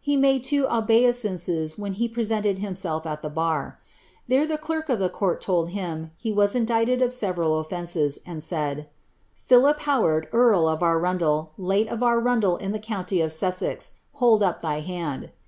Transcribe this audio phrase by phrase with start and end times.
[0.00, 3.78] He made two obeisances when he presented liiiiisejf at the bar.
[4.26, 8.18] There the clerk of the court (old him he wa.* inilicied of several of fences,
[8.26, 8.86] and said, '■
[9.36, 14.62] Philip Howard, earl of Arundel, late of AruniJel in the county of Sussex, hold up
[14.62, 15.30] thy hand."